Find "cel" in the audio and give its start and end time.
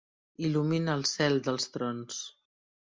1.11-1.39